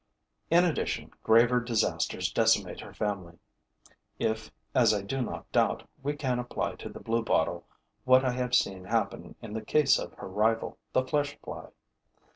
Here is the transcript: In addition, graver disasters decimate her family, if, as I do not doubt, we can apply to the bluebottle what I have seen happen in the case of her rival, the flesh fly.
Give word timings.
In 0.49 0.65
addition, 0.65 1.11
graver 1.21 1.59
disasters 1.59 2.31
decimate 2.31 2.79
her 2.79 2.91
family, 2.91 3.37
if, 4.17 4.51
as 4.73 4.95
I 4.95 5.03
do 5.03 5.21
not 5.21 5.51
doubt, 5.51 5.87
we 6.01 6.15
can 6.15 6.39
apply 6.39 6.73
to 6.77 6.89
the 6.89 6.99
bluebottle 6.99 7.67
what 8.03 8.25
I 8.25 8.31
have 8.31 8.55
seen 8.55 8.85
happen 8.85 9.35
in 9.43 9.53
the 9.53 9.61
case 9.61 9.99
of 9.99 10.13
her 10.15 10.27
rival, 10.27 10.79
the 10.91 11.05
flesh 11.05 11.37
fly. 11.43 11.67